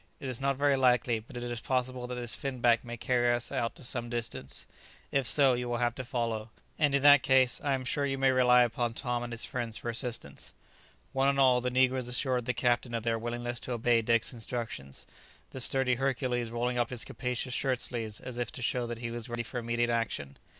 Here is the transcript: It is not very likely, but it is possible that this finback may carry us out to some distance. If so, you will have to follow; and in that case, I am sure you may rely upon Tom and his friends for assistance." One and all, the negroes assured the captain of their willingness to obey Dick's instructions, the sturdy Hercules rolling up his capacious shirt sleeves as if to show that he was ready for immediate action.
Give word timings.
It 0.19 0.29
is 0.29 0.41
not 0.41 0.55
very 0.57 0.75
likely, 0.75 1.19
but 1.19 1.37
it 1.37 1.43
is 1.43 1.61
possible 1.61 2.07
that 2.07 2.15
this 2.15 2.33
finback 2.33 2.83
may 2.83 2.97
carry 2.97 3.35
us 3.35 3.51
out 3.51 3.75
to 3.75 3.83
some 3.83 4.09
distance. 4.09 4.65
If 5.11 5.27
so, 5.27 5.53
you 5.53 5.69
will 5.69 5.77
have 5.77 5.93
to 5.93 6.03
follow; 6.03 6.49
and 6.79 6.95
in 6.95 7.03
that 7.03 7.21
case, 7.21 7.61
I 7.63 7.73
am 7.75 7.85
sure 7.85 8.03
you 8.03 8.17
may 8.17 8.31
rely 8.31 8.63
upon 8.63 8.95
Tom 8.95 9.21
and 9.21 9.31
his 9.31 9.45
friends 9.45 9.77
for 9.77 9.91
assistance." 9.91 10.55
One 11.13 11.27
and 11.29 11.39
all, 11.39 11.61
the 11.61 11.69
negroes 11.69 12.07
assured 12.07 12.45
the 12.45 12.53
captain 12.55 12.95
of 12.95 13.03
their 13.03 13.19
willingness 13.19 13.59
to 13.59 13.73
obey 13.73 14.01
Dick's 14.01 14.33
instructions, 14.33 15.05
the 15.51 15.61
sturdy 15.61 15.93
Hercules 15.93 16.49
rolling 16.49 16.79
up 16.79 16.89
his 16.89 17.05
capacious 17.05 17.53
shirt 17.53 17.79
sleeves 17.79 18.19
as 18.19 18.39
if 18.39 18.51
to 18.53 18.63
show 18.63 18.87
that 18.87 18.97
he 18.97 19.11
was 19.11 19.29
ready 19.29 19.43
for 19.43 19.59
immediate 19.59 19.91
action. 19.91 20.37